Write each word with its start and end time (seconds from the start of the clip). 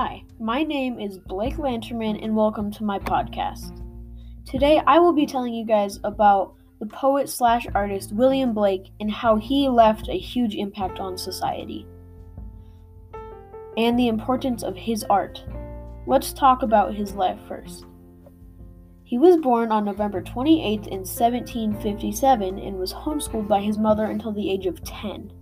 Hi, 0.00 0.22
my 0.38 0.62
name 0.62 1.00
is 1.00 1.18
Blake 1.18 1.56
Lanterman, 1.56 2.22
and 2.22 2.36
welcome 2.36 2.70
to 2.70 2.84
my 2.84 3.00
podcast. 3.00 3.82
Today, 4.46 4.80
I 4.86 5.00
will 5.00 5.12
be 5.12 5.26
telling 5.26 5.52
you 5.52 5.66
guys 5.66 5.98
about 6.04 6.54
the 6.78 6.86
poet 6.86 7.28
slash 7.28 7.66
artist 7.74 8.12
William 8.12 8.54
Blake 8.54 8.92
and 9.00 9.10
how 9.10 9.34
he 9.34 9.68
left 9.68 10.08
a 10.08 10.16
huge 10.16 10.54
impact 10.54 11.00
on 11.00 11.18
society 11.18 11.84
and 13.76 13.98
the 13.98 14.06
importance 14.06 14.62
of 14.62 14.76
his 14.76 15.02
art. 15.10 15.42
Let's 16.06 16.32
talk 16.32 16.62
about 16.62 16.94
his 16.94 17.14
life 17.14 17.40
first. 17.48 17.84
He 19.02 19.18
was 19.18 19.36
born 19.38 19.72
on 19.72 19.84
November 19.84 20.22
28th 20.22 20.86
in 20.86 21.00
1757 21.00 22.56
and 22.60 22.78
was 22.78 22.94
homeschooled 22.94 23.48
by 23.48 23.62
his 23.62 23.78
mother 23.78 24.04
until 24.04 24.30
the 24.30 24.48
age 24.48 24.66
of 24.66 24.80
10. 24.84 25.32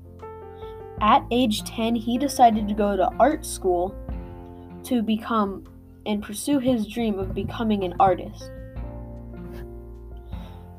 At 1.03 1.27
age 1.31 1.63
10, 1.65 1.95
he 1.95 2.17
decided 2.17 2.67
to 2.69 2.75
go 2.75 2.97
to 2.97 3.11
art 3.21 3.45
school 3.45 3.95
to 4.87 5.03
become 5.03 5.65
and 6.07 6.23
pursue 6.23 6.59
his 6.59 6.87
dream 6.87 7.19
of 7.19 7.35
becoming 7.35 7.85
an 7.85 7.95
artist. 7.99 8.51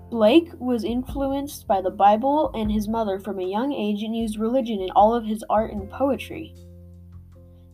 Blake 0.09 0.49
was 0.57 0.85
influenced 0.85 1.67
by 1.67 1.81
the 1.81 1.91
Bible 1.91 2.49
and 2.53 2.71
his 2.71 2.88
mother 2.88 3.20
from 3.20 3.39
a 3.39 3.43
young 3.43 3.73
age 3.73 4.03
and 4.03 4.15
used 4.15 4.39
religion 4.39 4.79
in 4.79 4.89
all 4.91 5.13
of 5.13 5.25
his 5.25 5.43
art 5.49 5.71
and 5.71 5.89
poetry. 5.89 6.55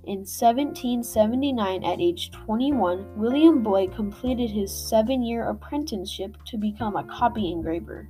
In 0.05 0.25
1779, 0.25 1.83
at 1.83 2.01
age 2.01 2.31
21, 2.31 3.15
William 3.15 3.61
Blake 3.61 3.95
completed 3.95 4.49
his 4.49 4.75
seven 4.75 5.21
year 5.21 5.47
apprenticeship 5.47 6.35
to 6.47 6.57
become 6.57 6.95
a 6.95 7.03
copy 7.03 7.51
engraver. 7.51 8.09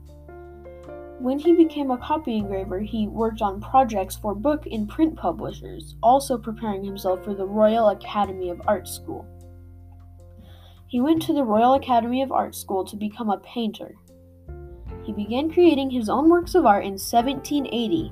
When 1.23 1.39
he 1.39 1.53
became 1.53 1.89
a 1.89 1.97
copy 1.97 2.35
engraver, 2.35 2.81
he 2.81 3.07
worked 3.07 3.41
on 3.41 3.61
projects 3.61 4.17
for 4.17 4.35
book 4.35 4.65
and 4.69 4.89
print 4.89 5.15
publishers, 5.15 5.95
also 6.03 6.37
preparing 6.37 6.83
himself 6.83 7.23
for 7.23 7.33
the 7.33 7.45
Royal 7.45 7.87
Academy 7.87 8.49
of 8.49 8.61
Art 8.67 8.89
School. 8.89 9.25
He 10.85 10.99
went 10.99 11.21
to 11.21 11.33
the 11.33 11.45
Royal 11.45 11.75
Academy 11.75 12.21
of 12.23 12.33
Art 12.33 12.55
School 12.55 12.83
to 12.83 12.97
become 12.97 13.29
a 13.29 13.37
painter. 13.37 13.95
He 15.05 15.13
began 15.13 15.49
creating 15.49 15.91
his 15.91 16.09
own 16.09 16.29
works 16.29 16.55
of 16.55 16.65
art 16.65 16.83
in 16.83 16.99
1780. 16.99 18.11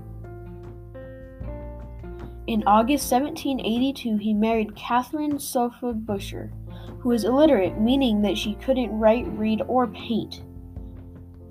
In 2.48 2.64
August 2.66 3.12
1782, 3.12 4.16
he 4.16 4.34
married 4.34 4.74
Catherine 4.78 5.38
Sophia 5.38 5.92
Boucher, 5.92 6.54
who 7.00 7.10
was 7.10 7.26
illiterate, 7.26 7.78
meaning 7.78 8.22
that 8.22 8.38
she 8.38 8.54
couldn't 8.54 8.98
write, 8.98 9.28
read, 9.38 9.64
or 9.68 9.88
paint. 9.88 10.44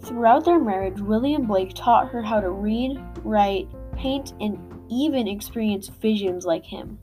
Throughout 0.03 0.45
their 0.45 0.59
marriage, 0.59 1.01
William 1.01 1.47
Blake 1.47 1.75
taught 1.75 2.09
her 2.09 2.23
how 2.23 2.41
to 2.41 2.51
read, 2.51 2.99
write, 3.23 3.69
paint, 3.95 4.33
and 4.41 4.59
even 4.89 5.29
experience 5.29 5.89
visions 5.89 6.45
like 6.45 6.65
him. 6.65 6.99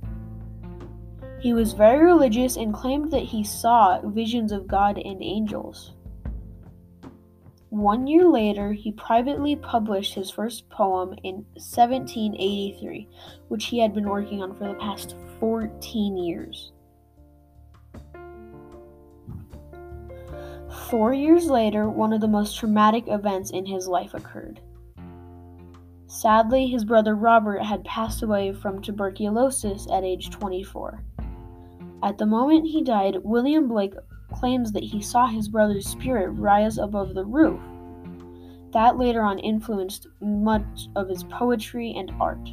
He 1.40 1.54
was 1.54 1.74
very 1.74 2.04
religious 2.04 2.58
and 2.58 2.74
claimed 2.74 3.12
that 3.12 3.24
he 3.24 3.44
saw 3.44 4.02
visions 4.04 4.52
of 4.52 4.68
God 4.68 4.98
and 4.98 5.22
angels. 5.22 5.94
One 7.70 8.08
year 8.08 8.28
later, 8.28 8.72
he 8.74 8.92
privately 8.92 9.56
published 9.56 10.16
his 10.16 10.32
first 10.32 10.68
poem 10.70 11.14
in 11.24 11.46
1783, 11.54 13.08
which 13.50 13.66
he 13.66 13.80
had 13.80 13.94
been 13.94 14.10
working 14.10 14.42
on 14.42 14.56
for 14.56 14.68
the 14.68 14.74
past 14.76 15.16
14 15.40 16.18
years. 16.18 16.72
Four 20.90 21.14
years 21.14 21.50
later, 21.50 21.90
one 21.90 22.14
of 22.14 22.22
the 22.22 22.30
most 22.30 22.58
traumatic 22.58 23.10
events 23.10 23.50
in 23.50 23.66
his 23.66 23.90
life 23.90 24.14
occurred. 24.14 24.62
Sadly, 26.06 26.68
his 26.68 26.86
brother 26.86 27.14
Robert 27.14 27.62
had 27.62 27.84
passed 27.84 28.24
away 28.24 28.54
from 28.54 28.82
tuberculosis 28.82 29.86
at 29.92 30.06
age 30.06 30.30
24. 30.30 31.04
At 32.04 32.18
the 32.18 32.26
moment 32.26 32.68
he 32.68 32.86
died, 32.86 33.18
William 33.24 33.68
Blake 33.68 33.96
claims 34.32 34.72
that 34.72 34.84
he 34.84 35.02
saw 35.02 35.28
his 35.28 35.50
brother's 35.50 35.86
spirit 35.86 36.30
rise 36.30 36.78
above 36.78 37.14
the 37.14 37.26
roof. 37.26 37.60
That 38.72 38.98
later 38.98 39.24
on 39.24 39.40
influenced 39.40 40.08
much 40.22 40.88
of 40.96 41.10
his 41.10 41.26
poetry 41.26 41.94
and 41.98 42.14
art. 42.18 42.50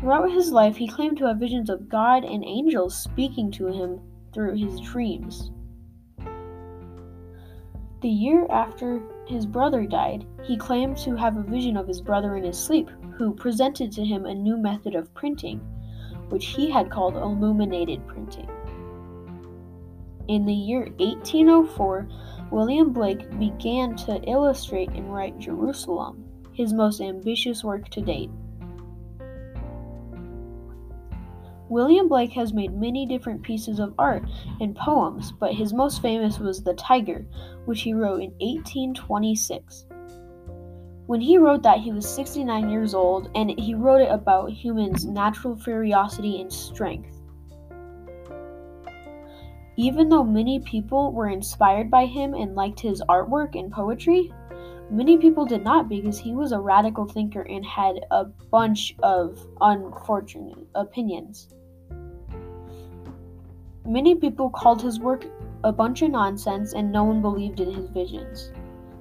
Throughout 0.00 0.30
his 0.30 0.52
life, 0.52 0.76
he 0.76 0.86
claimed 0.86 1.16
to 1.16 1.28
have 1.28 1.38
visions 1.38 1.70
of 1.70 1.88
God 1.88 2.24
and 2.24 2.44
angels 2.44 2.94
speaking 2.94 3.50
to 3.52 3.68
him 3.68 4.00
through 4.34 4.56
his 4.56 4.78
dreams. 4.80 5.50
The 8.06 8.12
year 8.12 8.46
after 8.50 9.02
his 9.26 9.46
brother 9.46 9.84
died, 9.84 10.24
he 10.44 10.56
claimed 10.56 10.96
to 10.98 11.16
have 11.16 11.36
a 11.36 11.42
vision 11.42 11.76
of 11.76 11.88
his 11.88 12.00
brother 12.00 12.36
in 12.36 12.44
his 12.44 12.56
sleep, 12.56 12.88
who 13.16 13.34
presented 13.34 13.90
to 13.90 14.04
him 14.04 14.26
a 14.26 14.32
new 14.32 14.56
method 14.56 14.94
of 14.94 15.12
printing, 15.12 15.58
which 16.28 16.46
he 16.46 16.70
had 16.70 16.88
called 16.88 17.16
illuminated 17.16 18.06
printing. 18.06 18.48
In 20.28 20.46
the 20.46 20.54
year 20.54 20.82
1804, 20.98 22.06
William 22.52 22.92
Blake 22.92 23.28
began 23.40 23.96
to 23.96 24.22
illustrate 24.30 24.90
and 24.90 25.12
write 25.12 25.40
Jerusalem, 25.40 26.24
his 26.52 26.72
most 26.72 27.00
ambitious 27.00 27.64
work 27.64 27.88
to 27.88 28.00
date. 28.00 28.30
William 31.68 32.06
Blake 32.06 32.32
has 32.32 32.52
made 32.52 32.72
many 32.72 33.06
different 33.06 33.42
pieces 33.42 33.80
of 33.80 33.94
art 33.98 34.24
and 34.60 34.76
poems, 34.76 35.32
but 35.32 35.52
his 35.52 35.72
most 35.72 36.00
famous 36.00 36.38
was 36.38 36.62
The 36.62 36.74
Tiger, 36.74 37.26
which 37.64 37.82
he 37.82 37.92
wrote 37.92 38.20
in 38.20 38.30
1826. 38.38 39.86
When 41.06 41.20
he 41.20 41.38
wrote 41.38 41.62
that, 41.62 41.80
he 41.80 41.92
was 41.92 42.08
69 42.08 42.70
years 42.70 42.94
old, 42.94 43.30
and 43.34 43.58
he 43.58 43.74
wrote 43.74 44.00
it 44.00 44.10
about 44.10 44.50
humans' 44.50 45.04
natural 45.04 45.56
curiosity 45.56 46.40
and 46.40 46.52
strength. 46.52 47.20
Even 49.76 50.08
though 50.08 50.24
many 50.24 50.60
people 50.60 51.12
were 51.12 51.28
inspired 51.28 51.90
by 51.90 52.06
him 52.06 52.34
and 52.34 52.54
liked 52.54 52.80
his 52.80 53.02
artwork 53.08 53.58
and 53.58 53.70
poetry, 53.70 54.32
many 54.90 55.18
people 55.18 55.44
did 55.44 55.64
not 55.64 55.88
because 55.88 56.18
he 56.18 56.32
was 56.32 56.52
a 56.52 56.60
radical 56.60 57.06
thinker 57.06 57.42
and 57.42 57.64
had 57.64 57.96
a 58.10 58.24
bunch 58.24 58.94
of 59.02 59.38
unfortunate 59.60 60.58
opinions. 60.74 61.48
Many 63.84 64.14
people 64.14 64.50
called 64.50 64.82
his 64.82 64.98
work 64.98 65.26
a 65.64 65.72
bunch 65.72 66.02
of 66.02 66.10
nonsense 66.10 66.72
and 66.72 66.90
no 66.90 67.04
one 67.04 67.22
believed 67.22 67.60
in 67.60 67.72
his 67.72 67.88
visions. 67.90 68.52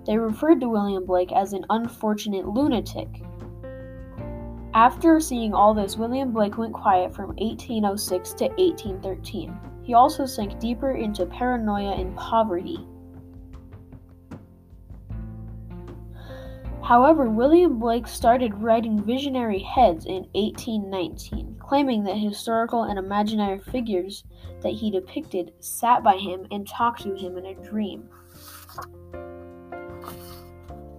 They 0.06 0.18
referred 0.18 0.60
to 0.62 0.70
William 0.70 1.06
Blake 1.06 1.32
as 1.32 1.54
an 1.54 1.66
unfortunate 1.70 2.48
lunatic. 2.48 3.22
After 4.76 5.20
seeing 5.20 5.54
all 5.54 5.74
this, 5.74 5.98
William 5.98 6.32
Blake 6.32 6.58
went 6.58 6.74
quiet 6.74 7.16
from 7.16 7.30
1806 7.38 8.34
to 8.34 8.46
1813. 8.46 9.58
He 9.84 9.94
also 9.94 10.26
sank 10.26 10.60
deeper 10.60 10.92
into 10.92 11.26
paranoia 11.26 11.94
and 11.94 12.16
poverty. 12.18 12.86
However, 16.86 17.32
William 17.32 17.80
Blake 17.80 18.08
started 18.08 18.62
writing 18.62 19.04
visionary 19.04 19.58
heads 19.58 20.06
in 20.06 20.28
1819, 20.34 21.56
claiming 21.60 22.04
that 22.04 22.20
historical 22.20 22.84
and 22.84 23.00
imaginary 23.00 23.58
figures 23.60 24.24
that 24.62 24.74
he 24.74 24.92
depicted 24.92 25.54
sat 25.62 26.04
by 26.04 26.16
him 26.16 26.46
and 26.52 26.68
talked 26.68 27.02
to 27.02 27.16
him 27.16 27.40
in 27.40 27.48
a 27.48 27.56
dream. 27.56 28.08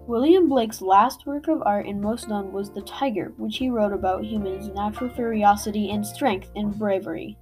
William 0.09 0.49
Blake's 0.49 0.83
last 0.83 1.25
work 1.25 1.47
of 1.47 1.63
art 1.65 1.87
and 1.87 2.01
most 2.01 2.29
known 2.29 2.51
was 2.51 2.69
The 2.69 2.83
Tiger, 2.83 3.33
which 3.37 3.59
he 3.59 3.71
wrote 3.71 3.93
about 3.93 4.25
humans' 4.25 4.67
natural 4.75 5.11
curiosity 5.11 5.93
and 5.93 6.05
strength 6.05 6.51
and 6.57 6.77
bravery. 6.77 7.39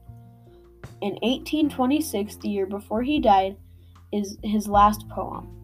In 1.00 1.12
1826, 1.22 2.36
the 2.36 2.50
year 2.50 2.66
before 2.66 3.02
he 3.02 3.20
died, 3.20 3.56
is 4.12 4.36
his 4.42 4.68
last 4.68 5.08
poem. 5.08 5.63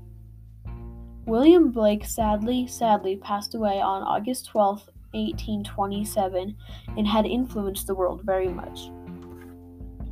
William 1.30 1.70
Blake 1.70 2.04
sadly, 2.04 2.66
sadly 2.66 3.14
passed 3.14 3.54
away 3.54 3.80
on 3.80 4.02
August 4.02 4.46
12, 4.46 4.78
1827, 5.12 6.56
and 6.96 7.06
had 7.06 7.24
influenced 7.24 7.86
the 7.86 7.94
world 7.94 8.22
very 8.24 8.48
much. 8.48 8.90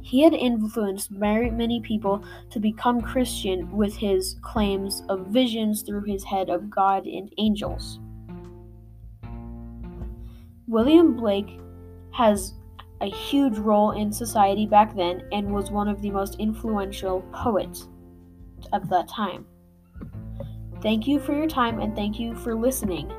He 0.00 0.22
had 0.22 0.32
influenced 0.32 1.10
very 1.10 1.50
many 1.50 1.80
people 1.80 2.22
to 2.50 2.60
become 2.60 3.00
Christian 3.00 3.68
with 3.76 3.96
his 3.96 4.36
claims 4.42 5.02
of 5.08 5.26
visions 5.26 5.82
through 5.82 6.04
his 6.04 6.22
head 6.22 6.50
of 6.50 6.70
God 6.70 7.04
and 7.04 7.34
angels. 7.36 7.98
William 10.68 11.16
Blake 11.16 11.58
has 12.12 12.54
a 13.00 13.10
huge 13.10 13.58
role 13.58 13.90
in 13.90 14.12
society 14.12 14.66
back 14.66 14.94
then 14.94 15.24
and 15.32 15.52
was 15.52 15.72
one 15.72 15.88
of 15.88 16.00
the 16.00 16.12
most 16.12 16.36
influential 16.38 17.22
poets 17.32 17.88
of 18.72 18.88
that 18.90 19.08
time. 19.08 19.44
Thank 20.80 21.06
you 21.06 21.18
for 21.18 21.34
your 21.34 21.48
time 21.48 21.80
and 21.80 21.94
thank 21.94 22.18
you 22.18 22.34
for 22.34 22.54
listening. 22.54 23.10